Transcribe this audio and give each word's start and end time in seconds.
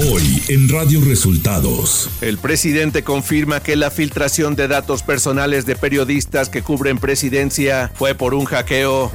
Hoy 0.00 0.40
en 0.46 0.68
Radio 0.68 1.00
Resultados. 1.04 2.08
El 2.20 2.38
presidente 2.38 3.02
confirma 3.02 3.60
que 3.60 3.74
la 3.74 3.90
filtración 3.90 4.54
de 4.54 4.68
datos 4.68 5.02
personales 5.02 5.66
de 5.66 5.74
periodistas 5.74 6.48
que 6.48 6.62
cubren 6.62 6.98
presidencia 6.98 7.90
fue 7.96 8.14
por 8.14 8.32
un 8.32 8.44
hackeo. 8.44 9.10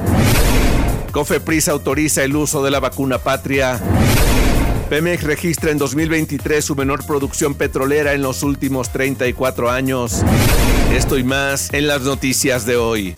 Cofepris 1.14 1.70
autoriza 1.70 2.26
el 2.26 2.36
uso 2.36 2.62
de 2.66 2.72
la 2.72 2.82
vacuna 2.82 3.18
patria. 3.20 3.80
Pemex 4.90 5.24
registra 5.24 5.72
en 5.72 5.78
2023 5.78 6.66
su 6.66 6.76
menor 6.76 7.06
producción 7.06 7.56
petrolera 7.56 8.12
en 8.12 8.22
los 8.22 8.44
últimos 8.44 8.92
34 8.92 9.72
años. 9.72 10.22
Esto 10.94 11.18
y 11.18 11.24
más 11.24 11.72
en 11.72 11.88
las 11.88 12.02
noticias 12.02 12.66
de 12.66 12.76
hoy. 12.76 13.16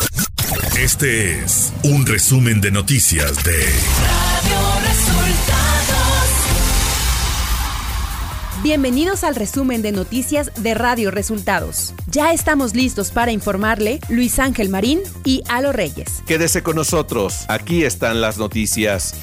Este 0.77 1.39
es 1.39 1.73
un 1.81 2.05
resumen 2.05 2.61
de 2.61 2.69
noticias 2.69 3.43
de 3.43 3.57
Radio 3.57 4.59
Resultados. 4.87 5.64
Bienvenidos 8.63 9.23
al 9.23 9.35
resumen 9.35 9.81
de 9.81 9.91
noticias 9.91 10.51
de 10.57 10.73
Radio 10.73 11.11
Resultados. 11.11 11.93
Ya 12.07 12.31
estamos 12.31 12.73
listos 12.73 13.11
para 13.11 13.31
informarle 13.31 13.99
Luis 14.09 14.39
Ángel 14.39 14.69
Marín 14.69 15.01
y 15.23 15.43
Alo 15.49 15.71
Reyes. 15.71 16.23
Quédese 16.25 16.63
con 16.63 16.77
nosotros, 16.77 17.45
aquí 17.47 17.83
están 17.83 18.21
las 18.21 18.37
noticias. 18.37 19.13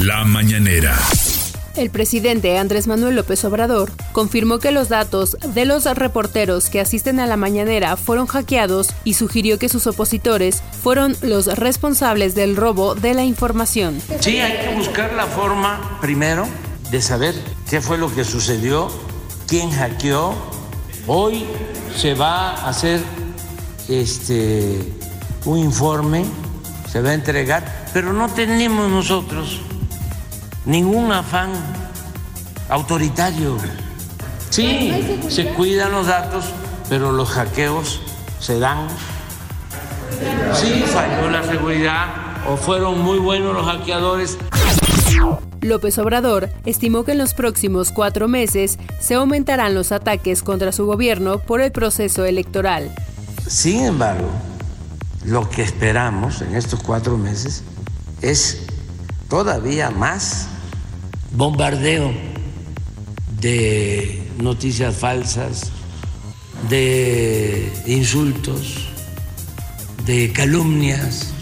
La 0.00 0.24
mañanera. 0.24 0.96
El 1.76 1.90
presidente 1.90 2.58
Andrés 2.58 2.86
Manuel 2.86 3.16
López 3.16 3.44
Obrador 3.44 3.92
confirmó 4.12 4.58
que 4.58 4.72
los 4.72 4.88
datos 4.88 5.36
de 5.54 5.64
los 5.64 5.84
reporteros 5.84 6.68
que 6.68 6.80
asisten 6.80 7.20
a 7.20 7.26
la 7.26 7.36
mañanera 7.36 7.96
fueron 7.96 8.26
hackeados 8.26 8.88
y 9.04 9.14
sugirió 9.14 9.58
que 9.58 9.68
sus 9.68 9.86
opositores 9.86 10.62
fueron 10.82 11.16
los 11.22 11.46
responsables 11.58 12.34
del 12.34 12.56
robo 12.56 12.94
de 12.94 13.14
la 13.14 13.24
información. 13.24 14.00
Sí, 14.20 14.38
hay 14.38 14.66
que 14.66 14.74
buscar 14.74 15.12
la 15.14 15.26
forma 15.26 15.98
primero 16.00 16.46
de 16.92 17.00
saber 17.00 17.34
qué 17.68 17.80
fue 17.80 17.96
lo 17.96 18.14
que 18.14 18.22
sucedió, 18.22 18.88
quién 19.48 19.70
hackeó. 19.70 20.34
Hoy 21.06 21.46
se 21.96 22.12
va 22.12 22.50
a 22.50 22.68
hacer 22.68 23.00
este 23.88 24.92
un 25.46 25.58
informe, 25.58 26.24
se 26.90 27.00
va 27.00 27.10
a 27.10 27.14
entregar, 27.14 27.88
pero 27.94 28.12
no 28.12 28.28
tenemos 28.28 28.90
nosotros 28.90 29.62
ningún 30.66 31.10
afán 31.10 31.50
autoritario. 32.68 33.56
Sí, 34.50 35.18
se 35.30 35.46
cuidan 35.54 35.92
los 35.92 36.06
datos, 36.06 36.44
pero 36.90 37.10
los 37.10 37.30
hackeos 37.30 38.02
se 38.38 38.58
dan. 38.58 38.86
Sí, 40.52 40.84
falló 40.86 41.30
la 41.30 41.42
seguridad 41.42 42.06
o 42.46 42.58
fueron 42.58 43.00
muy 43.00 43.18
buenos 43.18 43.54
los 43.54 43.64
hackeadores. 43.64 44.36
López 45.62 45.96
Obrador 45.98 46.50
estimó 46.66 47.04
que 47.04 47.12
en 47.12 47.18
los 47.18 47.34
próximos 47.34 47.92
cuatro 47.92 48.28
meses 48.28 48.78
se 49.00 49.14
aumentarán 49.14 49.74
los 49.74 49.92
ataques 49.92 50.42
contra 50.42 50.72
su 50.72 50.86
gobierno 50.86 51.38
por 51.38 51.60
el 51.60 51.72
proceso 51.72 52.24
electoral. 52.24 52.92
Sin 53.46 53.84
embargo, 53.84 54.28
lo 55.24 55.48
que 55.48 55.62
esperamos 55.62 56.42
en 56.42 56.56
estos 56.56 56.82
cuatro 56.82 57.16
meses 57.16 57.62
es 58.20 58.62
todavía 59.28 59.90
más 59.90 60.48
bombardeo 61.32 62.12
de 63.40 64.22
noticias 64.38 64.96
falsas, 64.96 65.70
de 66.68 67.72
insultos, 67.86 68.88
de 70.06 70.32
calumnias. 70.32 71.32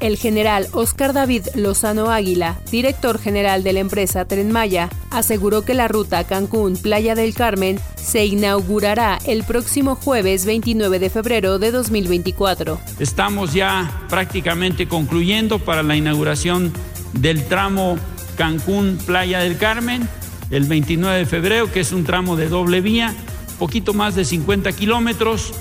El 0.00 0.16
general 0.16 0.68
Oscar 0.72 1.12
David 1.12 1.46
Lozano 1.54 2.10
Águila, 2.10 2.58
director 2.70 3.18
general 3.18 3.62
de 3.62 3.72
la 3.72 3.80
empresa 3.80 4.24
Tren 4.24 4.52
Maya, 4.52 4.88
aseguró 5.10 5.62
que 5.62 5.74
la 5.74 5.88
ruta 5.88 6.24
Cancún-Playa 6.24 7.14
del 7.14 7.34
Carmen 7.34 7.80
se 7.96 8.26
inaugurará 8.26 9.18
el 9.26 9.44
próximo 9.44 9.96
jueves 9.96 10.44
29 10.46 10.98
de 10.98 11.10
febrero 11.10 11.58
de 11.58 11.70
2024. 11.70 12.80
Estamos 12.98 13.52
ya 13.52 14.06
prácticamente 14.08 14.88
concluyendo 14.88 15.58
para 15.58 15.82
la 15.82 15.96
inauguración 15.96 16.72
del 17.12 17.44
tramo 17.44 17.98
Cancún-Playa 18.36 19.40
del 19.40 19.58
Carmen 19.58 20.08
el 20.50 20.64
29 20.64 21.18
de 21.18 21.26
febrero, 21.26 21.70
que 21.70 21.80
es 21.80 21.92
un 21.92 22.04
tramo 22.04 22.36
de 22.36 22.48
doble 22.48 22.80
vía, 22.80 23.14
poquito 23.58 23.92
más 23.92 24.14
de 24.14 24.24
50 24.24 24.72
kilómetros. 24.72 25.52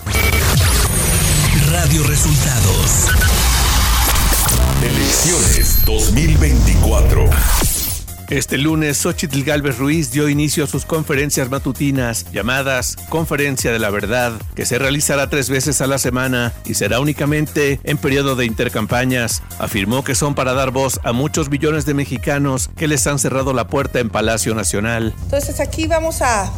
Radio 1.72 2.04
Resultados. 2.04 3.17
Elecciones 5.08 5.86
2024. 5.86 7.30
Este 8.30 8.58
lunes, 8.58 8.98
Xochitl 8.98 9.42
Galvez 9.44 9.78
Ruiz 9.78 10.12
dio 10.12 10.28
inicio 10.28 10.66
a 10.66 10.68
sus 10.68 10.84
conferencias 10.84 11.50
matutinas 11.50 12.30
llamadas 12.34 12.98
Conferencia 13.08 13.72
de 13.72 13.80
la 13.80 13.90
Verdad, 13.90 14.34
que 14.54 14.66
se 14.66 14.78
realizará 14.78 15.30
tres 15.30 15.50
veces 15.50 15.80
a 15.80 15.88
la 15.88 15.98
semana 15.98 16.52
y 16.66 16.74
será 16.74 17.00
únicamente 17.00 17.80
en 17.86 17.98
periodo 17.98 18.36
de 18.36 18.46
intercampañas. 18.46 19.44
Afirmó 19.60 20.04
que 20.04 20.14
son 20.14 20.36
para 20.36 20.54
dar 20.54 20.72
voz 20.72 21.00
a 21.06 21.14
muchos 21.14 21.50
millones 21.50 21.86
de 21.86 21.94
mexicanos 21.94 22.70
que 22.76 22.90
les 22.90 23.08
han 23.08 23.18
cerrado 23.18 23.54
la 23.54 23.68
puerta 23.68 24.02
en 24.02 24.10
Palacio 24.10 24.56
Nacional. 24.56 25.16
Entonces 25.24 25.62
aquí 25.62 25.88
vamos 25.88 26.22
a 26.22 26.52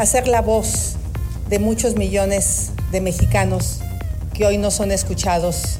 hacer 0.00 0.26
la 0.26 0.40
voz 0.40 0.96
de 1.48 1.60
muchos 1.60 1.94
millones 1.94 2.72
de 2.90 3.00
mexicanos 3.00 3.78
que 4.32 4.46
hoy 4.46 4.58
no 4.58 4.72
son 4.72 4.90
escuchados, 4.90 5.78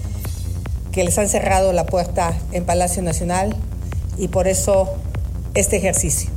que 0.95 1.03
les 1.03 1.19
han 1.19 1.29
cerrado 1.29 1.73
la 1.73 1.87
puerta 1.87 2.39
en 2.53 2.65
Palacio 2.65 3.03
Nacional 3.03 3.57
y 4.17 4.29
por 4.29 4.47
eso 4.47 4.89
este 5.55 5.77
ejercicio. 5.77 6.31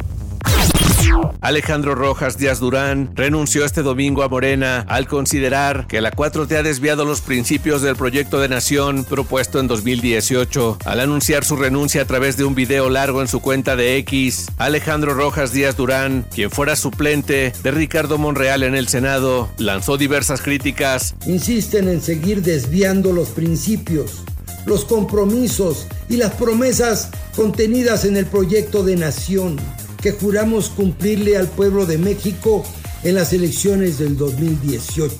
Alejandro 1.42 1.94
Rojas 1.94 2.38
Díaz 2.38 2.60
Durán 2.60 3.12
renunció 3.16 3.64
este 3.64 3.84
domingo 3.84 4.24
a 4.24 4.30
Morena 4.30 4.84
al 4.90 5.08
considerar 5.08 5.86
que 5.88 6.02
la 6.02 6.12
4T 6.12 6.58
ha 6.58 6.64
desviado 6.64 7.06
los 7.06 7.22
principios 7.22 7.82
del 7.82 7.96
proyecto 7.96 8.40
de 8.40 8.50
nación 8.50 9.06
propuesto 9.06 9.60
en 9.60 9.68
2018. 9.68 10.80
Al 10.86 11.00
anunciar 11.00 11.46
su 11.46 11.56
renuncia 11.56 12.02
a 12.02 12.06
través 12.06 12.36
de 12.36 12.44
un 12.44 12.56
video 12.56 12.90
largo 12.90 13.22
en 13.22 13.28
su 13.28 13.40
cuenta 13.40 13.76
de 13.76 13.98
X, 13.98 14.48
Alejandro 14.58 15.14
Rojas 15.14 15.54
Díaz 15.54 15.78
Durán, 15.78 16.26
quien 16.34 16.50
fuera 16.50 16.76
suplente 16.76 17.54
de 17.62 17.72
Ricardo 17.72 18.18
Monreal 18.18 18.64
en 18.64 18.76
el 18.76 18.88
Senado, 18.88 19.50
lanzó 19.58 19.98
diversas 19.98 20.42
críticas. 20.42 21.16
Insisten 21.28 21.88
en 21.88 22.02
seguir 22.02 22.42
desviando 22.42 23.14
los 23.14 23.30
principios 23.30 24.24
los 24.68 24.86
compromisos 24.86 25.88
y 26.10 26.18
las 26.18 26.34
promesas 26.34 27.10
contenidas 27.36 28.06
en 28.06 28.18
el 28.18 28.26
proyecto 28.26 28.84
de 28.84 28.96
nación 28.96 29.58
que 30.02 30.12
juramos 30.12 30.70
cumplirle 30.70 31.38
al 31.38 31.48
pueblo 31.48 31.86
de 31.86 31.98
México 31.98 32.64
en 33.04 33.16
las 33.16 33.34
elecciones 33.34 33.98
del 33.98 34.18
2018. 34.18 35.16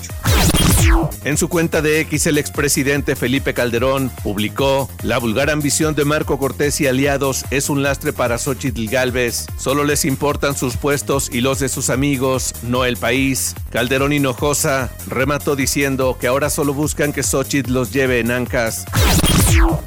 En 1.24 1.38
su 1.38 1.50
cuenta 1.50 1.82
de 1.82 2.00
X, 2.02 2.28
el 2.28 2.38
expresidente 2.38 3.16
Felipe 3.16 3.54
Calderón 3.54 4.12
publicó: 4.24 4.90
La 5.04 5.18
vulgar 5.18 5.50
ambición 5.50 5.96
de 5.96 6.06
Marco 6.06 6.38
Cortés 6.40 6.80
y 6.82 6.88
aliados 6.88 7.46
es 7.52 7.70
un 7.70 7.84
lastre 7.84 8.14
para 8.14 8.38
Xochitl 8.38 8.88
Galvez. 8.88 9.48
Solo 9.58 9.84
les 9.84 10.06
importan 10.06 10.56
sus 10.56 10.78
puestos 10.78 11.30
y 11.32 11.42
los 11.42 11.60
de 11.60 11.70
sus 11.70 11.90
amigos, 11.90 12.54
no 12.64 12.86
el 12.86 12.98
país. 12.98 13.56
Calderón 13.72 14.14
Hinojosa 14.14 14.90
remató 15.08 15.56
diciendo 15.56 16.18
que 16.20 16.28
ahora 16.28 16.50
solo 16.50 16.74
buscan 16.74 17.12
que 17.14 17.24
Xochitl 17.24 17.74
los 17.74 17.92
lleve 17.92 18.20
en 18.20 18.32
ancas. 18.32 18.86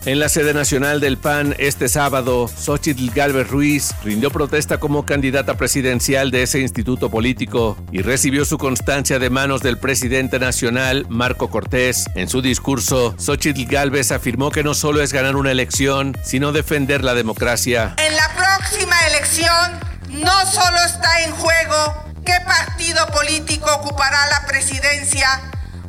En 0.06 0.18
la 0.18 0.28
sede 0.28 0.54
nacional 0.54 0.98
del 0.98 1.18
PAN 1.18 1.54
este 1.58 1.88
sábado, 1.88 2.48
Xochitl 2.48 3.10
Galvez 3.14 3.48
Ruiz 3.48 3.94
rindió 4.02 4.30
protesta 4.30 4.78
como 4.78 5.04
candidata 5.04 5.54
presidencial 5.54 6.30
de 6.30 6.42
ese 6.42 6.60
instituto 6.60 7.10
político 7.10 7.76
y 7.92 8.02
recibió 8.02 8.44
su 8.44 8.58
constancia 8.58 9.18
de 9.18 9.30
manos 9.30 9.60
del 9.60 9.78
presidente 9.78 10.38
nacional, 10.38 11.06
Marco 11.08 11.50
Cortés. 11.50 12.06
En 12.14 12.28
su 12.28 12.42
discurso, 12.42 13.14
Xochitl 13.18 13.66
Galvez 13.66 14.10
afirmó 14.10 14.50
que 14.50 14.64
no 14.64 14.74
solo 14.74 15.02
es 15.02 15.12
ganar 15.12 15.36
una 15.36 15.50
elección, 15.50 16.16
sino 16.24 16.52
defender 16.52 17.04
la 17.04 17.14
democracia. 17.14 17.94
En 17.98 18.16
la 18.16 18.30
próxima 18.34 18.96
elección, 19.08 19.80
no 20.08 20.46
solo 20.46 20.78
está 20.86 21.24
en 21.24 21.32
juego 21.32 22.04
qué 22.24 22.34
partido 22.46 23.06
político 23.08 23.70
ocupará 23.74 24.26
la 24.30 24.46
presidencia 24.46 25.28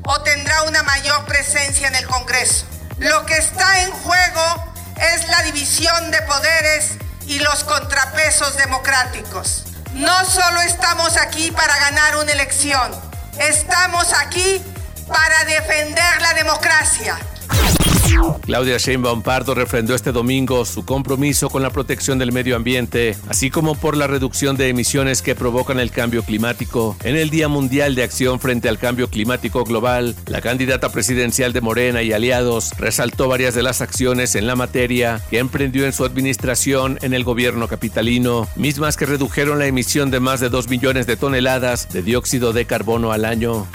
o 0.03 0.21
tendrá 0.21 0.63
una 0.63 0.83
mayor 0.83 1.25
presencia 1.25 1.87
en 1.87 1.95
el 1.95 2.05
Congreso 2.05 2.65
lo 3.01 3.25
que 3.25 3.35
está 3.35 3.81
en 3.81 3.91
juego 3.91 4.73
es 4.95 5.27
la 5.27 5.41
división 5.43 6.11
de 6.11 6.21
poderes 6.21 6.91
y 7.25 7.39
los 7.39 7.63
contrapesos 7.63 8.55
democráticos. 8.57 9.63
No 9.93 10.23
solo 10.25 10.61
estamos 10.61 11.17
aquí 11.17 11.51
para 11.51 11.75
ganar 11.79 12.17
una 12.17 12.31
elección, 12.31 12.91
estamos 13.39 14.13
aquí 14.13 14.61
para 15.07 15.45
defender 15.45 16.21
la 16.21 16.33
democracia. 16.35 17.17
Claudia 18.41 18.77
Sheinbaum 18.77 19.21
Pardo 19.21 19.55
refrendó 19.55 19.95
este 19.95 20.11
domingo 20.11 20.65
su 20.65 20.83
compromiso 20.83 21.49
con 21.49 21.61
la 21.61 21.69
protección 21.69 22.19
del 22.19 22.31
medio 22.31 22.55
ambiente, 22.55 23.15
así 23.27 23.49
como 23.49 23.75
por 23.75 23.95
la 23.95 24.07
reducción 24.07 24.57
de 24.57 24.69
emisiones 24.69 25.21
que 25.21 25.35
provocan 25.35 25.79
el 25.79 25.91
cambio 25.91 26.23
climático. 26.23 26.97
En 27.03 27.15
el 27.15 27.29
Día 27.29 27.47
Mundial 27.47 27.95
de 27.95 28.03
Acción 28.03 28.39
frente 28.39 28.69
al 28.69 28.77
Cambio 28.77 29.09
Climático 29.09 29.63
Global, 29.63 30.15
la 30.25 30.41
candidata 30.41 30.91
presidencial 30.91 31.53
de 31.53 31.61
Morena 31.61 32.01
y 32.01 32.13
aliados 32.13 32.71
resaltó 32.77 33.27
varias 33.27 33.55
de 33.55 33.63
las 33.63 33.81
acciones 33.81 34.35
en 34.35 34.47
la 34.47 34.55
materia 34.55 35.21
que 35.29 35.39
emprendió 35.39 35.85
en 35.85 35.93
su 35.93 36.03
administración 36.03 36.97
en 37.01 37.13
el 37.13 37.23
gobierno 37.23 37.67
capitalino, 37.67 38.47
mismas 38.55 38.97
que 38.97 39.05
redujeron 39.05 39.59
la 39.59 39.67
emisión 39.67 40.11
de 40.11 40.19
más 40.19 40.39
de 40.39 40.49
2 40.49 40.67
millones 40.69 41.07
de 41.07 41.17
toneladas 41.17 41.89
de 41.89 42.01
dióxido 42.01 42.53
de 42.53 42.65
carbono 42.65 43.11
al 43.11 43.25
año. 43.25 43.67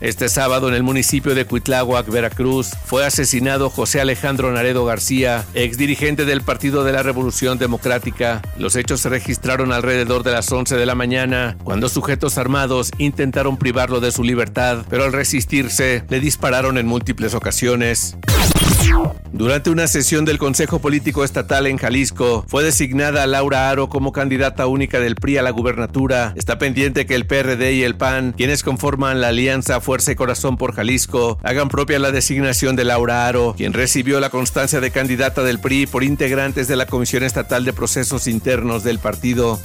Este 0.00 0.28
sábado 0.28 0.68
en 0.68 0.74
el 0.74 0.82
municipio 0.82 1.34
de 1.34 1.44
Cuitláhuac, 1.44 2.08
Veracruz, 2.08 2.70
fue 2.84 3.06
asesinado 3.06 3.21
José 3.70 4.00
Alejandro 4.00 4.50
Naredo 4.50 4.84
García, 4.84 5.44
ex 5.54 5.78
dirigente 5.78 6.24
del 6.24 6.42
Partido 6.42 6.82
de 6.82 6.92
la 6.92 7.02
Revolución 7.02 7.56
Democrática. 7.56 8.42
Los 8.58 8.74
hechos 8.74 9.00
se 9.00 9.08
registraron 9.08 9.72
alrededor 9.72 10.24
de 10.24 10.32
las 10.32 10.50
11 10.50 10.76
de 10.76 10.86
la 10.86 10.96
mañana, 10.96 11.56
cuando 11.62 11.88
sujetos 11.88 12.36
armados 12.36 12.90
intentaron 12.98 13.58
privarlo 13.58 14.00
de 14.00 14.10
su 14.10 14.24
libertad, 14.24 14.84
pero 14.90 15.04
al 15.04 15.12
resistirse 15.12 16.04
le 16.08 16.20
dispararon 16.20 16.78
en 16.78 16.86
múltiples 16.86 17.34
ocasiones. 17.34 18.16
Durante 19.32 19.70
una 19.70 19.88
sesión 19.88 20.24
del 20.24 20.38
Consejo 20.38 20.78
Político 20.78 21.24
Estatal 21.24 21.66
en 21.66 21.78
Jalisco, 21.78 22.44
fue 22.46 22.62
designada 22.62 23.26
Laura 23.26 23.70
Aro 23.70 23.88
como 23.88 24.12
candidata 24.12 24.66
única 24.66 25.00
del 25.00 25.16
PRI 25.16 25.38
a 25.38 25.42
la 25.42 25.50
gubernatura. 25.50 26.32
Está 26.36 26.58
pendiente 26.58 27.06
que 27.06 27.14
el 27.14 27.26
PRD 27.26 27.72
y 27.72 27.82
el 27.82 27.96
PAN, 27.96 28.34
quienes 28.36 28.62
conforman 28.62 29.20
la 29.20 29.28
alianza 29.28 29.80
Fuerza 29.80 30.12
y 30.12 30.16
Corazón 30.16 30.56
por 30.56 30.74
Jalisco, 30.74 31.38
hagan 31.42 31.68
propia 31.68 31.98
la 31.98 32.12
designación 32.12 32.76
de 32.76 32.84
Laura 32.84 33.26
Aro, 33.26 33.54
quien 33.56 33.72
recibió 33.72 34.20
la 34.20 34.30
constancia 34.30 34.80
de 34.80 34.90
candidata 34.90 35.42
del 35.42 35.60
PRI 35.60 35.86
por 35.86 36.04
integrantes 36.04 36.68
de 36.68 36.76
la 36.76 36.86
Comisión 36.86 37.22
Estatal 37.22 37.64
de 37.64 37.72
Procesos 37.72 38.26
Internos 38.26 38.84
del 38.84 38.98
partido. 38.98 39.58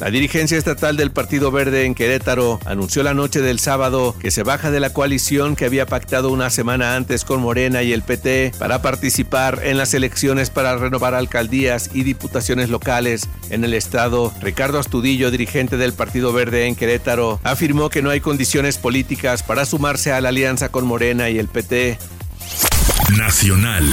La 0.00 0.10
dirigencia 0.10 0.58
estatal 0.58 0.96
del 0.96 1.12
Partido 1.12 1.52
Verde 1.52 1.84
en 1.84 1.94
Querétaro 1.94 2.58
anunció 2.64 3.04
la 3.04 3.14
noche 3.14 3.40
del 3.40 3.60
sábado 3.60 4.16
que 4.18 4.32
se 4.32 4.42
baja 4.42 4.72
de 4.72 4.80
la 4.80 4.92
coalición 4.92 5.54
que 5.54 5.64
había 5.64 5.86
pactado 5.86 6.30
una 6.30 6.50
semana 6.50 6.96
antes 6.96 7.24
con 7.24 7.40
Morena 7.40 7.84
y 7.84 7.92
el 7.92 8.02
PT 8.02 8.52
para 8.58 8.82
participar 8.82 9.60
en 9.62 9.78
las 9.78 9.94
elecciones 9.94 10.50
para 10.50 10.76
renovar 10.76 11.14
alcaldías 11.14 11.90
y 11.94 12.02
diputaciones 12.02 12.68
locales 12.68 13.28
en 13.50 13.62
el 13.64 13.74
estado. 13.74 14.32
Ricardo 14.40 14.80
Astudillo, 14.80 15.30
dirigente 15.30 15.76
del 15.76 15.92
Partido 15.92 16.32
Verde 16.32 16.66
en 16.66 16.74
Querétaro, 16.74 17.38
afirmó 17.44 17.88
que 17.88 18.02
no 18.02 18.10
hay 18.10 18.20
condiciones 18.20 18.78
políticas 18.78 19.44
para 19.44 19.64
sumarse 19.66 20.12
a 20.12 20.20
la 20.20 20.30
alianza 20.30 20.70
con 20.70 20.84
Morena 20.84 21.30
y 21.30 21.38
el 21.38 21.46
PT. 21.46 21.98
Nacional 23.16 23.84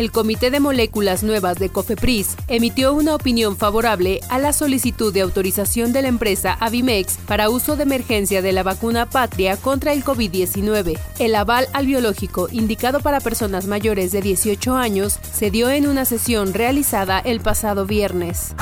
el 0.00 0.10
Comité 0.10 0.50
de 0.50 0.60
Moléculas 0.60 1.22
Nuevas 1.22 1.58
de 1.58 1.68
COFEPRIS 1.68 2.34
emitió 2.48 2.94
una 2.94 3.14
opinión 3.14 3.58
favorable 3.58 4.20
a 4.30 4.38
la 4.38 4.54
solicitud 4.54 5.12
de 5.12 5.20
autorización 5.20 5.92
de 5.92 6.00
la 6.00 6.08
empresa 6.08 6.56
Avimex 6.58 7.18
para 7.26 7.50
uso 7.50 7.76
de 7.76 7.82
emergencia 7.82 8.40
de 8.40 8.52
la 8.52 8.62
vacuna 8.62 9.10
Patria 9.10 9.58
contra 9.58 9.92
el 9.92 10.02
COVID-19. 10.02 10.98
El 11.18 11.34
aval 11.34 11.68
al 11.74 11.84
biológico 11.84 12.48
indicado 12.50 13.00
para 13.00 13.20
personas 13.20 13.66
mayores 13.66 14.10
de 14.10 14.22
18 14.22 14.74
años 14.74 15.18
se 15.34 15.50
dio 15.50 15.68
en 15.68 15.86
una 15.86 16.06
sesión 16.06 16.54
realizada 16.54 17.18
el 17.18 17.40
pasado 17.40 17.84
viernes. 17.84 18.54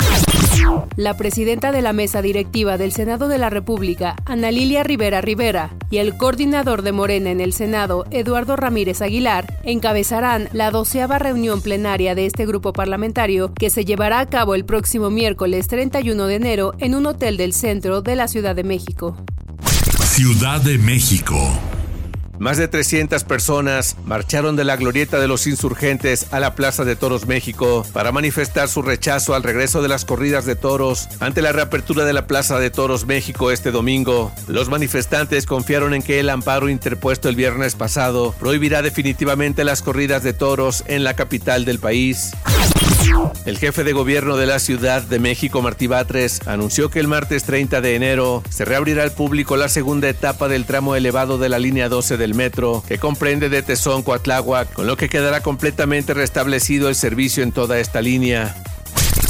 La 0.95 1.15
presidenta 1.15 1.71
de 1.71 1.81
la 1.81 1.93
mesa 1.93 2.21
directiva 2.21 2.77
del 2.77 2.91
Senado 2.91 3.27
de 3.27 3.37
la 3.37 3.49
República, 3.49 4.15
Ana 4.25 4.51
Lilia 4.51 4.83
Rivera 4.83 5.21
Rivera, 5.21 5.71
y 5.89 5.97
el 5.97 6.17
coordinador 6.17 6.81
de 6.81 6.91
Morena 6.91 7.31
en 7.31 7.39
el 7.39 7.53
Senado, 7.53 8.05
Eduardo 8.11 8.55
Ramírez 8.55 9.01
Aguilar, 9.01 9.45
encabezarán 9.63 10.49
la 10.51 10.71
doceava 10.71 11.17
reunión 11.17 11.61
plenaria 11.61 12.15
de 12.15 12.25
este 12.25 12.45
grupo 12.45 12.73
parlamentario 12.73 13.53
que 13.53 13.69
se 13.69 13.85
llevará 13.85 14.19
a 14.19 14.25
cabo 14.25 14.55
el 14.55 14.65
próximo 14.65 15.09
miércoles 15.09 15.67
31 15.67 16.25
de 16.25 16.35
enero 16.35 16.73
en 16.79 16.95
un 16.95 17.05
hotel 17.05 17.37
del 17.37 17.53
centro 17.53 18.01
de 18.01 18.15
la 18.15 18.27
Ciudad 18.27 18.55
de 18.55 18.63
México. 18.63 19.15
Ciudad 20.03 20.61
de 20.61 20.77
México. 20.77 21.37
Más 22.39 22.57
de 22.57 22.69
300 22.69 23.25
personas 23.25 23.97
marcharon 24.05 24.55
de 24.55 24.63
la 24.63 24.77
glorieta 24.77 25.19
de 25.19 25.27
los 25.27 25.45
insurgentes 25.45 26.27
a 26.31 26.39
la 26.39 26.55
Plaza 26.55 26.85
de 26.85 26.95
Toros 26.95 27.27
México 27.27 27.85
para 27.91 28.13
manifestar 28.13 28.69
su 28.69 28.81
rechazo 28.81 29.35
al 29.35 29.43
regreso 29.43 29.81
de 29.81 29.89
las 29.89 30.05
corridas 30.05 30.45
de 30.45 30.55
toros 30.55 31.09
ante 31.19 31.41
la 31.41 31.51
reapertura 31.51 32.05
de 32.05 32.13
la 32.13 32.27
Plaza 32.27 32.57
de 32.57 32.69
Toros 32.69 33.05
México 33.05 33.51
este 33.51 33.71
domingo. 33.71 34.31
Los 34.47 34.69
manifestantes 34.69 35.45
confiaron 35.45 35.93
en 35.93 36.01
que 36.01 36.21
el 36.21 36.29
amparo 36.29 36.69
interpuesto 36.69 37.27
el 37.27 37.35
viernes 37.35 37.75
pasado 37.75 38.33
prohibirá 38.39 38.81
definitivamente 38.81 39.65
las 39.65 39.81
corridas 39.81 40.23
de 40.23 40.31
toros 40.31 40.85
en 40.87 41.03
la 41.03 41.15
capital 41.15 41.65
del 41.65 41.79
país. 41.79 42.31
El 43.45 43.57
jefe 43.57 43.83
de 43.83 43.93
gobierno 43.93 44.37
de 44.37 44.45
la 44.45 44.59
Ciudad 44.59 45.01
de 45.01 45.19
México, 45.19 45.61
Martí 45.61 45.87
Batres, 45.87 46.41
anunció 46.45 46.89
que 46.89 46.99
el 46.99 47.07
martes 47.07 47.43
30 47.43 47.81
de 47.81 47.95
enero 47.95 48.43
se 48.49 48.65
reabrirá 48.65 49.03
al 49.03 49.11
público 49.11 49.57
la 49.57 49.69
segunda 49.69 50.09
etapa 50.09 50.47
del 50.47 50.65
tramo 50.65 50.95
elevado 50.95 51.37
de 51.37 51.49
la 51.49 51.59
línea 51.59 51.89
12 51.89 52.17
del 52.17 52.35
metro, 52.35 52.83
que 52.87 52.97
comprende 52.97 53.49
de 53.49 53.63
Tezón 53.63 54.03
Coatláhuac, 54.03 54.73
con 54.73 54.87
lo 54.87 54.97
que 54.97 55.09
quedará 55.09 55.41
completamente 55.41 56.13
restablecido 56.13 56.89
el 56.89 56.95
servicio 56.95 57.43
en 57.43 57.51
toda 57.51 57.79
esta 57.79 58.01
línea. 58.01 58.55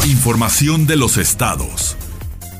Información 0.06 0.88
de 0.88 0.95
los 0.95 1.18
estados. 1.18 1.95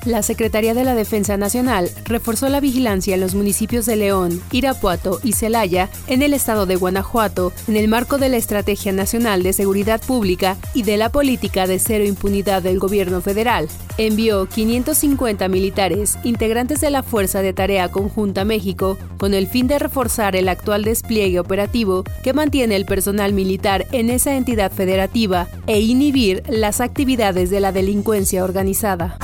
La 0.06 0.24
Secretaría 0.24 0.74
de 0.74 0.84
la 0.84 0.96
Defensa 0.96 1.36
Nacional 1.38 1.90
reforzó 2.06 2.48
la 2.50 2.60
vigilancia 2.60 3.16
en 3.16 3.22
los 3.22 3.36
municipios 3.36 3.86
de 3.86 3.98
León, 3.98 4.42
Irapuato 4.52 5.20
y 5.24 5.34
Celaya 5.34 5.90
en 6.08 6.22
el 6.22 6.34
estado 6.34 6.66
de 6.66 6.78
Guanajuato 6.78 7.52
en 7.68 7.76
el 7.76 7.88
marco 7.88 8.18
de 8.18 8.30
la 8.30 8.38
Estrategia 8.38 8.92
Nacional 8.92 9.44
de 9.44 9.54
Seguridad 9.54 10.02
Pública 10.02 10.58
y 10.74 10.84
de 10.84 10.98
la 10.98 11.10
política 11.10 11.68
de 11.68 11.80
cero 11.80 12.06
impunidad 12.06 12.62
del 12.62 12.80
gobierno 12.80 13.22
federal. 13.22 13.68
Envió 13.98 14.46
550 14.46 15.48
militares, 15.50 16.18
integrantes 16.24 16.80
de 16.80 16.90
la 16.90 17.04
Fuerza 17.04 17.42
de 17.42 17.54
Tarea 17.54 17.90
Conjunta 17.90 18.46
México, 18.46 18.98
con 19.18 19.34
el 19.34 19.48
fin 19.48 19.68
de 19.68 19.80
reforzar 19.80 20.36
el 20.36 20.48
actual 20.48 20.84
despliegue 20.84 21.40
operativo 21.40 22.06
que 22.24 22.34
mantiene 22.34 22.78
el 22.78 22.86
personal 22.86 23.34
militar 23.34 23.86
en 23.92 24.10
esa 24.10 24.36
entidad 24.36 24.72
federativa 24.72 25.48
e 25.68 25.82
inhibir 25.82 26.44
las 26.48 26.80
actividades 26.80 27.50
de 27.50 27.60
la 27.60 27.72
delincuencia 27.72 28.44
organizada. 28.44 29.18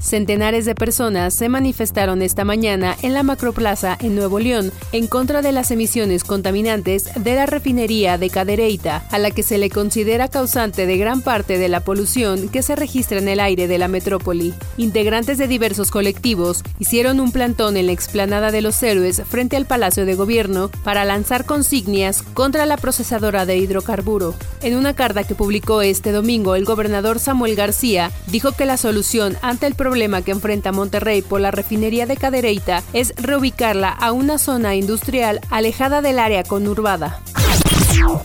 Centenares 0.00 0.64
de 0.64 0.74
personas 0.74 1.32
se 1.32 1.48
manifestaron 1.48 2.22
esta 2.22 2.44
mañana 2.44 2.96
en 3.02 3.14
la 3.14 3.22
Macroplaza 3.22 3.96
en 4.00 4.16
Nuevo 4.16 4.40
León 4.40 4.72
en 4.90 5.06
contra 5.06 5.42
de 5.42 5.52
las 5.52 5.70
emisiones 5.70 6.24
contaminantes 6.24 7.08
de 7.14 7.34
la 7.34 7.46
refinería 7.46 8.18
de 8.18 8.28
Cadereyta, 8.28 9.06
a 9.10 9.18
la 9.18 9.30
que 9.30 9.42
se 9.42 9.58
le 9.58 9.70
considera 9.70 10.28
causante 10.28 10.86
de 10.86 10.96
gran 10.96 11.22
parte 11.22 11.56
de 11.56 11.68
la 11.68 11.80
polución 11.80 12.48
que 12.48 12.62
se 12.62 12.74
registra 12.76 13.18
en 13.18 13.28
el 13.28 13.40
aire 13.40 13.68
de 13.68 13.78
la 13.78 13.88
metrópoli. 13.88 14.54
Integrantes 14.76 15.38
de 15.38 15.46
diversos 15.46 15.90
colectivos 15.90 16.62
hicieron 16.78 17.20
un 17.20 17.30
plantón 17.30 17.76
en 17.76 17.86
la 17.86 17.92
explanada 17.92 18.50
de 18.50 18.60
los 18.60 18.82
héroes 18.82 19.22
frente 19.28 19.56
al 19.56 19.66
Palacio 19.66 20.04
de 20.04 20.14
Gobierno 20.14 20.70
para 20.82 21.04
lanzar 21.04 21.44
consignias 21.44 22.22
contra 22.22 22.66
la 22.66 22.76
procesadora 22.76 23.46
de 23.46 23.56
hidrocarburo. 23.56 24.34
En 24.62 24.76
una 24.76 24.94
carta 24.94 25.24
que 25.24 25.34
publicó 25.34 25.82
este 25.82 26.12
domingo, 26.12 26.54
el 26.56 26.64
gobernador 26.64 27.18
Samuel 27.18 27.54
García 27.54 28.10
dijo 28.26 28.52
que 28.52 28.66
la 28.66 28.76
solución 28.76 29.36
el 29.60 29.74
problema 29.74 30.22
que 30.22 30.30
enfrenta 30.30 30.72
Monterrey 30.72 31.22
por 31.22 31.40
la 31.40 31.50
refinería 31.50 32.06
de 32.06 32.16
Cadereyta 32.16 32.82
es 32.92 33.14
reubicarla 33.16 33.90
a 33.90 34.12
una 34.12 34.38
zona 34.38 34.74
industrial 34.74 35.40
alejada 35.50 36.00
del 36.00 36.18
área 36.18 36.42
conurbada. 36.42 37.20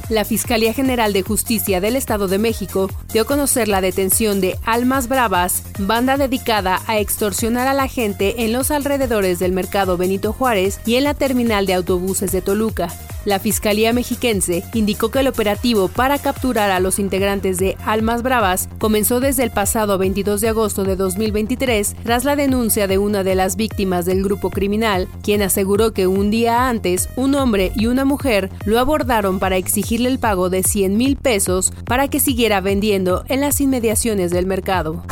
La 0.10 0.24
Fiscalía 0.24 0.74
General 0.74 1.12
de 1.14 1.24
Justicia 1.24 1.82
del 1.82 1.96
Estado 1.96 2.28
de 2.28 2.38
México 2.38 2.90
dio 3.12 3.24
a 3.24 3.26
conocer 3.26 3.68
la 3.68 3.82
detención 3.82 4.40
de 4.40 4.58
Almas 4.66 5.08
Bravas, 5.08 5.64
banda 5.78 6.18
dedicada 6.18 6.82
a 6.88 6.98
extorsionar 6.98 7.68
a 7.68 7.74
la 7.74 7.88
gente 7.88 8.46
en 8.46 8.54
los 8.54 8.72
alrededores 8.72 9.40
del 9.40 9.52
mercado 9.52 9.98
Benito 9.98 10.32
Juárez 10.34 10.80
y 10.86 10.96
en 10.96 11.04
la 11.04 11.14
terminal 11.14 11.66
de 11.66 11.74
autobuses 11.74 12.32
de 12.32 12.42
Toluca. 12.42 12.90
La 13.28 13.40
Fiscalía 13.40 13.92
Mexiquense 13.92 14.64
indicó 14.74 15.12
que 15.12 15.20
el 15.20 15.28
operativo 15.28 15.90
para 15.90 16.18
capturar 16.18 16.72
a 16.72 16.80
los 16.80 16.98
integrantes 16.98 17.58
de 17.58 17.76
Almas 17.86 18.24
Bravas 18.24 18.70
comenzó 18.80 19.20
desde 19.20 19.44
el 19.44 19.52
pasado 19.52 19.98
22 19.98 20.40
de 20.40 20.48
agosto 20.48 20.86
de 20.86 20.96
2023 20.96 21.98
tras 22.06 22.24
la 22.24 22.38
denuncia 22.38 22.88
de 22.88 22.98
una 22.98 23.26
de 23.26 23.36
las 23.36 23.58
víctimas 23.58 24.06
del 24.06 24.24
grupo 24.24 24.50
criminal, 24.50 25.10
quien 25.24 25.42
aseguró 25.42 25.92
que 25.92 26.08
un 26.08 26.32
día 26.32 26.70
antes 26.70 27.10
un 27.18 27.36
hombre 27.36 27.74
y 27.76 27.88
una 27.88 28.06
mujer 28.06 28.50
lo 28.64 28.80
abordaron 28.80 29.40
para 29.40 29.58
exigirle 29.58 30.08
el 30.08 30.20
pago 30.20 30.50
de 30.50 30.64
100 30.64 30.96
mil 30.96 31.18
pesos 31.18 31.74
para 31.84 32.08
que 32.08 32.22
siguiera 32.22 32.62
vendiendo 32.62 33.26
en 33.28 33.42
las 33.42 33.60
inmediaciones 33.60 34.32
del 34.32 34.46
mercado. 34.46 35.04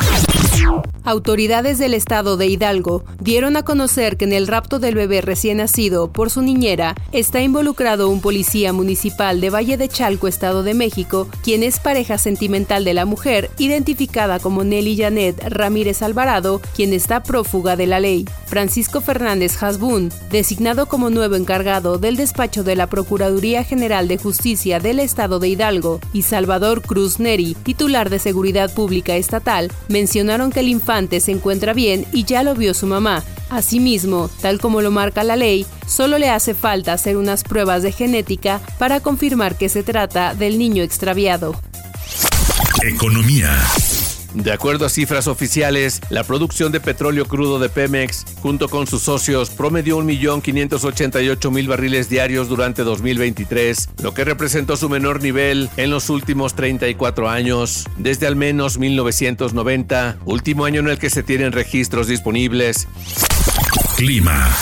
Autoridades 1.04 1.78
del 1.78 1.94
estado 1.94 2.36
de 2.36 2.46
Hidalgo 2.46 3.04
dieron 3.20 3.56
a 3.56 3.64
conocer 3.64 4.16
que 4.16 4.24
en 4.24 4.32
el 4.32 4.48
rapto 4.48 4.80
del 4.80 4.96
bebé 4.96 5.20
recién 5.20 5.58
nacido 5.58 6.12
por 6.12 6.30
su 6.30 6.42
niñera 6.42 6.96
está 7.12 7.40
involucrado 7.42 8.08
un 8.08 8.20
policía 8.20 8.72
municipal 8.72 9.40
de 9.40 9.50
Valle 9.50 9.76
de 9.76 9.88
Chalco, 9.88 10.26
Estado 10.26 10.64
de 10.64 10.74
México, 10.74 11.28
quien 11.44 11.62
es 11.62 11.78
pareja 11.78 12.18
sentimental 12.18 12.84
de 12.84 12.94
la 12.94 13.04
mujer, 13.04 13.50
identificada 13.58 14.40
como 14.40 14.64
Nelly 14.64 14.96
Janet 14.96 15.40
Ramírez 15.48 16.02
Alvarado, 16.02 16.60
quien 16.74 16.92
está 16.92 17.22
prófuga 17.22 17.76
de 17.76 17.86
la 17.86 18.00
ley. 18.00 18.24
Francisco 18.46 19.00
Fernández 19.00 19.62
Hasbun, 19.62 20.10
designado 20.30 20.86
como 20.86 21.10
nuevo 21.10 21.36
encargado 21.36 21.98
del 21.98 22.16
despacho 22.16 22.64
de 22.64 22.74
la 22.74 22.88
Procuraduría 22.88 23.62
General 23.62 24.08
de 24.08 24.18
Justicia 24.18 24.80
del 24.80 24.98
Estado 24.98 25.38
de 25.38 25.48
Hidalgo, 25.48 26.00
y 26.12 26.22
Salvador 26.22 26.82
Cruz 26.82 27.20
Neri, 27.20 27.56
titular 27.62 28.10
de 28.10 28.18
Seguridad 28.18 28.72
Pública 28.74 29.14
Estatal, 29.16 29.70
mencionaron 29.88 30.45
que 30.50 30.60
el 30.60 30.68
infante 30.68 31.20
se 31.20 31.32
encuentra 31.32 31.72
bien 31.72 32.06
y 32.12 32.24
ya 32.24 32.42
lo 32.42 32.54
vio 32.54 32.74
su 32.74 32.86
mamá. 32.86 33.22
Asimismo, 33.50 34.28
tal 34.40 34.60
como 34.60 34.82
lo 34.82 34.90
marca 34.90 35.22
la 35.24 35.36
ley, 35.36 35.66
solo 35.86 36.18
le 36.18 36.30
hace 36.30 36.54
falta 36.54 36.92
hacer 36.92 37.16
unas 37.16 37.44
pruebas 37.44 37.82
de 37.82 37.92
genética 37.92 38.60
para 38.78 39.00
confirmar 39.00 39.56
que 39.56 39.68
se 39.68 39.82
trata 39.82 40.34
del 40.34 40.58
niño 40.58 40.82
extraviado. 40.82 41.54
Economía. 42.82 43.50
De 44.36 44.52
acuerdo 44.52 44.84
a 44.84 44.90
cifras 44.90 45.28
oficiales, 45.28 46.02
la 46.10 46.22
producción 46.22 46.70
de 46.70 46.78
petróleo 46.78 47.24
crudo 47.24 47.58
de 47.58 47.70
Pemex, 47.70 48.26
junto 48.42 48.68
con 48.68 48.86
sus 48.86 49.00
socios, 49.00 49.48
promedió 49.48 49.98
1.588.000 49.98 51.66
barriles 51.66 52.10
diarios 52.10 52.46
durante 52.46 52.82
2023, 52.82 53.88
lo 54.02 54.12
que 54.12 54.24
representó 54.24 54.76
su 54.76 54.90
menor 54.90 55.22
nivel 55.22 55.70
en 55.78 55.88
los 55.90 56.10
últimos 56.10 56.54
34 56.54 57.30
años, 57.30 57.86
desde 57.96 58.26
al 58.26 58.36
menos 58.36 58.76
1990, 58.76 60.18
último 60.26 60.66
año 60.66 60.80
en 60.80 60.88
el 60.88 60.98
que 60.98 61.08
se 61.08 61.22
tienen 61.22 61.52
registros 61.52 62.06
disponibles. 62.06 62.88
Clima. 63.96 64.54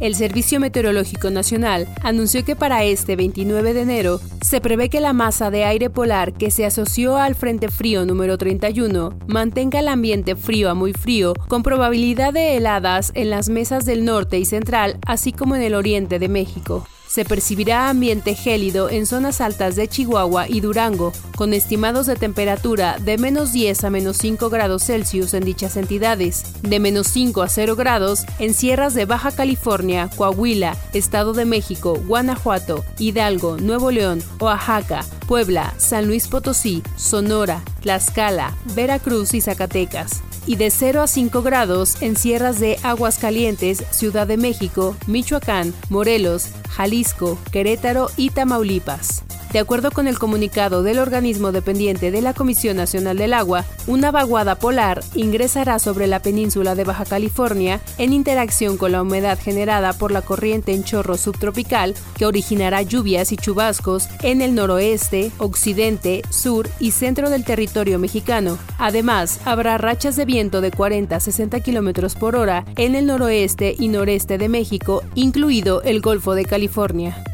El 0.00 0.14
Servicio 0.14 0.60
Meteorológico 0.60 1.30
Nacional 1.30 1.88
anunció 2.02 2.44
que 2.44 2.54
para 2.54 2.84
este 2.84 3.16
29 3.16 3.74
de 3.74 3.80
enero 3.80 4.20
se 4.42 4.60
prevé 4.60 4.90
que 4.90 5.00
la 5.00 5.12
masa 5.12 5.50
de 5.50 5.64
aire 5.64 5.90
polar 5.90 6.34
que 6.34 6.52
se 6.52 6.64
asoció 6.64 7.16
al 7.16 7.34
Frente 7.34 7.68
Frío 7.68 8.06
número 8.06 8.38
31 8.38 9.18
mantenga 9.26 9.80
el 9.80 9.88
ambiente 9.88 10.36
frío 10.36 10.70
a 10.70 10.74
muy 10.74 10.92
frío 10.92 11.34
con 11.48 11.64
probabilidad 11.64 12.32
de 12.32 12.56
heladas 12.56 13.10
en 13.14 13.30
las 13.30 13.48
mesas 13.48 13.84
del 13.86 14.04
norte 14.04 14.38
y 14.38 14.44
central, 14.44 14.98
así 15.04 15.32
como 15.32 15.56
en 15.56 15.62
el 15.62 15.74
oriente 15.74 16.20
de 16.20 16.28
México 16.28 16.86
se 17.08 17.24
percibirá 17.24 17.88
ambiente 17.88 18.34
gélido 18.34 18.90
en 18.90 19.06
zonas 19.06 19.40
altas 19.40 19.74
de 19.76 19.88
Chihuahua 19.88 20.48
y 20.48 20.60
Durango, 20.60 21.12
con 21.36 21.54
estimados 21.54 22.06
de 22.06 22.16
temperatura 22.16 22.98
de 22.98 23.18
menos 23.18 23.52
10 23.52 23.84
a 23.84 23.90
menos 23.90 24.18
5 24.18 24.50
grados 24.50 24.84
Celsius 24.84 25.34
en 25.34 25.44
dichas 25.44 25.76
entidades, 25.76 26.44
de 26.62 26.78
menos 26.78 27.08
5 27.08 27.42
a 27.42 27.48
0 27.48 27.76
grados 27.76 28.24
en 28.38 28.54
sierras 28.54 28.94
de 28.94 29.06
Baja 29.06 29.32
California, 29.32 30.10
Coahuila, 30.16 30.76
Estado 30.92 31.32
de 31.32 31.44
México, 31.44 31.98
Guanajuato, 32.06 32.84
Hidalgo, 32.98 33.56
Nuevo 33.56 33.90
León, 33.90 34.22
Oaxaca, 34.38 35.04
Puebla, 35.26 35.74
San 35.78 36.06
Luis 36.06 36.28
Potosí, 36.28 36.82
Sonora, 36.96 37.62
Tlaxcala, 37.80 38.54
Veracruz 38.74 39.34
y 39.34 39.40
Zacatecas 39.40 40.22
y 40.48 40.56
de 40.56 40.70
0 40.70 41.02
a 41.02 41.06
5 41.06 41.42
grados 41.42 42.02
en 42.02 42.16
sierras 42.16 42.58
de 42.58 42.78
Aguascalientes, 42.82 43.84
Ciudad 43.90 44.26
de 44.26 44.38
México, 44.38 44.96
Michoacán, 45.06 45.74
Morelos, 45.90 46.48
Jalisco, 46.70 47.38
Querétaro 47.52 48.10
y 48.16 48.30
Tamaulipas. 48.30 49.27
De 49.52 49.58
acuerdo 49.58 49.90
con 49.90 50.06
el 50.08 50.18
comunicado 50.18 50.82
del 50.82 50.98
organismo 50.98 51.52
dependiente 51.52 52.10
de 52.10 52.20
la 52.20 52.34
Comisión 52.34 52.76
Nacional 52.76 53.16
del 53.16 53.32
Agua, 53.32 53.64
una 53.86 54.10
vaguada 54.10 54.56
polar 54.56 55.02
ingresará 55.14 55.78
sobre 55.78 56.06
la 56.06 56.20
península 56.20 56.74
de 56.74 56.84
Baja 56.84 57.06
California 57.06 57.80
en 57.96 58.12
interacción 58.12 58.76
con 58.76 58.92
la 58.92 59.00
humedad 59.00 59.38
generada 59.38 59.94
por 59.94 60.12
la 60.12 60.20
corriente 60.20 60.74
en 60.74 60.84
chorro 60.84 61.16
subtropical 61.16 61.94
que 62.16 62.26
originará 62.26 62.82
lluvias 62.82 63.32
y 63.32 63.38
chubascos 63.38 64.08
en 64.22 64.42
el 64.42 64.54
noroeste, 64.54 65.32
occidente, 65.38 66.20
sur 66.28 66.68
y 66.78 66.90
centro 66.90 67.30
del 67.30 67.44
territorio 67.44 67.98
mexicano. 67.98 68.58
Además, 68.76 69.40
habrá 69.46 69.78
rachas 69.78 70.16
de 70.16 70.26
viento 70.26 70.60
de 70.60 70.72
40 70.72 71.16
a 71.16 71.20
60 71.20 71.60
km 71.60 72.14
por 72.18 72.36
hora 72.36 72.66
en 72.76 72.94
el 72.94 73.06
noroeste 73.06 73.74
y 73.78 73.88
noreste 73.88 74.36
de 74.36 74.50
México, 74.50 75.02
incluido 75.14 75.82
el 75.82 76.02
Golfo 76.02 76.34
de 76.34 76.44
California. 76.44 77.24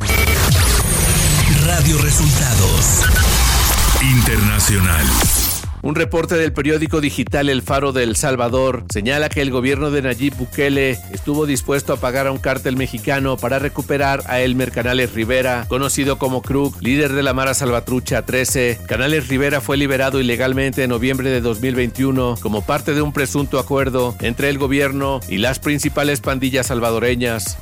Radio 1.66 1.96
Resultados 1.96 3.02
Internacional. 4.02 5.06
Un 5.80 5.94
reporte 5.94 6.34
del 6.34 6.52
periódico 6.52 7.00
digital 7.00 7.48
El 7.48 7.62
Faro 7.62 7.92
de 7.92 8.02
El 8.02 8.16
Salvador 8.16 8.84
señala 8.90 9.30
que 9.30 9.40
el 9.40 9.50
gobierno 9.50 9.90
de 9.90 10.02
Nayib 10.02 10.36
Bukele 10.36 10.98
estuvo 11.12 11.46
dispuesto 11.46 11.94
a 11.94 11.96
pagar 11.96 12.26
a 12.26 12.32
un 12.32 12.38
cártel 12.38 12.76
mexicano 12.76 13.38
para 13.38 13.58
recuperar 13.58 14.22
a 14.26 14.40
Elmer 14.40 14.72
Canales 14.72 15.14
Rivera, 15.14 15.64
conocido 15.68 16.18
como 16.18 16.42
Krug, 16.42 16.74
líder 16.82 17.14
de 17.14 17.22
la 17.22 17.32
Mara 17.32 17.54
Salvatrucha 17.54 18.26
13. 18.26 18.80
Canales 18.86 19.28
Rivera 19.28 19.62
fue 19.62 19.78
liberado 19.78 20.20
ilegalmente 20.20 20.84
en 20.84 20.90
noviembre 20.90 21.30
de 21.30 21.40
2021 21.40 22.36
como 22.42 22.64
parte 22.64 22.92
de 22.92 23.00
un 23.00 23.12
presunto 23.12 23.58
acuerdo 23.58 24.14
entre 24.20 24.50
el 24.50 24.58
gobierno 24.58 25.20
y 25.28 25.38
las 25.38 25.60
principales 25.60 26.20
pandillas 26.20 26.66
salvadoreñas. 26.66 27.58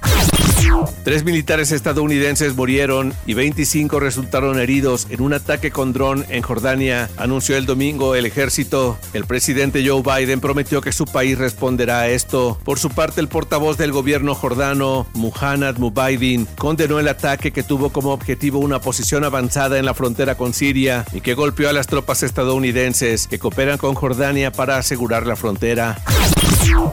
Tres 1.04 1.24
militares 1.24 1.72
estadounidenses 1.72 2.54
murieron 2.54 3.12
y 3.26 3.34
25 3.34 3.98
resultaron 3.98 4.60
heridos 4.60 5.08
en 5.10 5.20
un 5.20 5.32
ataque 5.32 5.70
con 5.70 5.92
dron 5.92 6.24
en 6.28 6.42
Jordania, 6.42 7.10
anunció 7.16 7.56
el 7.56 7.66
domingo 7.66 8.14
el 8.14 8.26
ejército. 8.26 8.98
El 9.12 9.24
presidente 9.24 9.84
Joe 9.86 10.02
Biden 10.02 10.40
prometió 10.40 10.80
que 10.80 10.92
su 10.92 11.04
país 11.04 11.38
responderá 11.38 12.00
a 12.00 12.08
esto. 12.08 12.58
Por 12.64 12.78
su 12.78 12.90
parte, 12.90 13.20
el 13.20 13.28
portavoz 13.28 13.78
del 13.78 13.92
gobierno 13.92 14.34
jordano, 14.34 15.06
Muhannad 15.14 15.76
Mubaidin, 15.78 16.46
condenó 16.56 17.00
el 17.00 17.08
ataque 17.08 17.50
que 17.50 17.62
tuvo 17.62 17.90
como 17.90 18.12
objetivo 18.12 18.60
una 18.60 18.80
posición 18.80 19.24
avanzada 19.24 19.78
en 19.78 19.86
la 19.86 19.94
frontera 19.94 20.36
con 20.36 20.54
Siria 20.54 21.04
y 21.12 21.20
que 21.20 21.34
golpeó 21.34 21.68
a 21.68 21.72
las 21.72 21.86
tropas 21.88 22.22
estadounidenses 22.22 23.26
que 23.26 23.38
cooperan 23.38 23.78
con 23.78 23.94
Jordania 23.94 24.52
para 24.52 24.78
asegurar 24.78 25.26
la 25.26 25.36
frontera. 25.36 25.98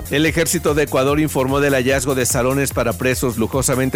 El 0.10 0.26
ejército 0.26 0.74
de 0.74 0.84
Ecuador 0.84 1.20
informó 1.20 1.60
del 1.60 1.74
hallazgo 1.74 2.16
de 2.16 2.26
salones 2.26 2.74
para 2.74 2.94
presos 2.94 3.38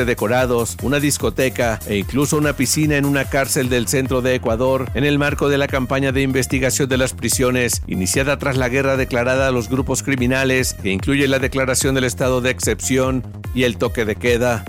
decorados, 0.06 0.76
una 0.84 1.00
discoteca 1.00 1.80
e 1.88 1.96
incluso 1.96 2.38
una 2.38 2.54
piscina 2.54 2.98
en 2.98 3.06
una 3.06 3.26
cárcel 3.26 3.70
del 3.70 3.88
centro 3.88 4.22
de 4.22 4.36
Ecuador 4.36 4.90
en 4.94 5.06
el 5.06 5.18
marco 5.18 5.48
de 5.48 5.58
la 5.58 5.68
campaña 5.68 6.12
de 6.12 6.22
investigación 6.22 6.90
de 6.90 6.98
las 6.98 7.14
prisiones 7.14 7.82
iniciada 7.88 8.38
tras 8.38 8.58
la 8.58 8.68
guerra 8.68 8.98
declarada 8.98 9.48
a 9.48 9.52
los 9.52 9.70
grupos 9.70 10.04
criminales 10.04 10.74
que 10.74 10.92
incluye 10.92 11.28
la 11.28 11.40
declaración 11.40 11.96
del 11.96 12.04
estado 12.04 12.42
de 12.42 12.52
excepción 12.52 13.24
y 13.56 13.64
el 13.64 13.78
toque 13.78 14.04
de 14.04 14.16
queda. 14.16 14.66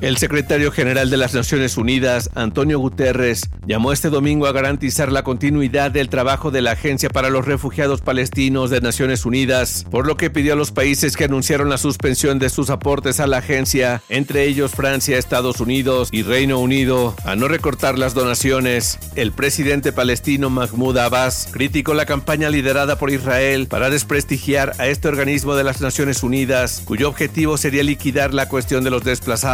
El 0.00 0.16
secretario 0.16 0.72
general 0.72 1.10
de 1.10 1.18
las 1.18 1.34
Naciones 1.34 1.76
Unidas, 1.76 2.30
Antonio 2.34 2.78
Guterres, 2.78 3.42
llamó 3.66 3.92
este 3.92 4.08
domingo 4.08 4.46
a 4.46 4.52
garantizar 4.52 5.12
la 5.12 5.22
continuidad 5.22 5.90
del 5.90 6.08
trabajo 6.08 6.50
de 6.50 6.62
la 6.62 6.70
Agencia 6.70 7.10
para 7.10 7.28
los 7.28 7.44
Refugiados 7.44 8.00
Palestinos 8.00 8.70
de 8.70 8.80
Naciones 8.80 9.26
Unidas, 9.26 9.84
por 9.90 10.06
lo 10.06 10.16
que 10.16 10.30
pidió 10.30 10.54
a 10.54 10.56
los 10.56 10.70
países 10.70 11.16
que 11.16 11.24
anunciaron 11.24 11.68
la 11.68 11.76
suspensión 11.76 12.38
de 12.38 12.48
sus 12.48 12.70
aportes 12.70 13.20
a 13.20 13.26
la 13.26 13.38
agencia, 13.38 14.00
entre 14.08 14.44
ellos 14.44 14.72
Francia, 14.72 15.18
Estados 15.18 15.60
Unidos 15.60 16.08
y 16.12 16.22
Reino 16.22 16.58
Unido, 16.58 17.14
a 17.24 17.36
no 17.36 17.46
recortar 17.46 17.98
las 17.98 18.14
donaciones. 18.14 18.98
El 19.16 19.32
presidente 19.32 19.92
palestino 19.92 20.48
Mahmoud 20.48 20.96
Abbas 20.96 21.48
criticó 21.50 21.92
la 21.92 22.06
campaña 22.06 22.48
liderada 22.48 22.96
por 22.96 23.10
Israel 23.10 23.66
para 23.68 23.90
desprestigiar 23.90 24.72
a 24.78 24.86
este 24.86 25.08
organismo 25.08 25.56
de 25.56 25.64
las 25.64 25.82
Naciones 25.82 26.22
Unidas, 26.22 26.82
cuyo 26.86 27.08
objetivo 27.10 27.58
sería 27.58 27.82
liquidar 27.82 28.32
la 28.32 28.48
cuestión 28.48 28.82
de 28.82 28.90
los 28.90 29.04
desplazados 29.04 29.49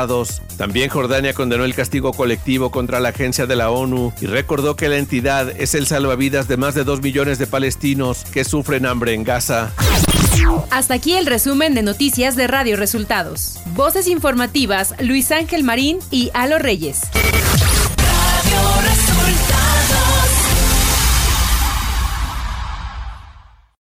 también 0.59 0.91
Jordania 0.91 1.33
condenó 1.33 1.65
el 1.65 1.75
castigo 1.75 2.13
colectivo 2.13 2.71
contra 2.71 3.01
la 3.01 3.11
agencia 3.11 3.47
de 3.47 3.57
la 3.57 3.71
ONU 3.71 4.13
y 4.21 4.27
recordó 4.27 4.77
que 4.77 4.89
la 4.89 4.99
entidad 4.99 5.49
es 5.59 5.75
el 5.75 5.87
salvavidas 5.87 6.49
de 6.49 6.59
más 6.59 6.75
de 6.75 6.85
2 6.85 7.01
millones 7.01 7.39
de 7.39 7.47
palestinos 7.47 8.25
que 8.31 8.45
sufren 8.45 8.85
hambre 8.85 9.15
en 9.15 9.25
Gaza. 9.25 9.73
Hasta 10.71 10.95
aquí 10.95 11.15
el 11.15 11.25
resumen 11.25 11.75
de 11.75 11.83
noticias 11.83 12.37
de 12.37 12.47
Radio 12.47 12.77
Resultados. 12.77 13.59
Voces 13.75 14.07
informativas 14.07 14.95
Luis 15.01 15.33
Ángel 15.33 15.65
Marín 15.65 15.99
y 16.11 16.31
Alo 16.35 16.59
Reyes. 16.59 17.01
Radio 17.97 19.06